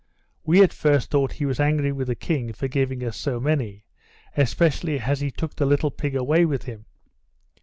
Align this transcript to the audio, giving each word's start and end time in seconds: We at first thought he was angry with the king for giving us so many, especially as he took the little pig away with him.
We 0.43 0.63
at 0.63 0.73
first 0.73 1.11
thought 1.11 1.33
he 1.33 1.45
was 1.45 1.59
angry 1.59 1.91
with 1.91 2.07
the 2.07 2.15
king 2.15 2.53
for 2.53 2.67
giving 2.67 3.03
us 3.03 3.15
so 3.15 3.39
many, 3.39 3.85
especially 4.35 4.99
as 4.99 5.19
he 5.19 5.29
took 5.29 5.55
the 5.55 5.65
little 5.67 5.91
pig 5.91 6.15
away 6.15 6.43
with 6.43 6.63
him. 6.63 6.85